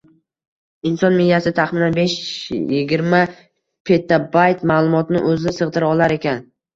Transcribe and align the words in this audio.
inson 0.91 1.17
miyasi 1.17 1.51
taxminan 1.59 1.97
besh-yigirma 1.97 3.19
petabayt 3.89 4.65
ma’lumotni 4.73 5.21
o‘zida 5.33 5.55
sig‘dira 5.59 5.91
olar 5.91 6.15
ekan. 6.17 6.41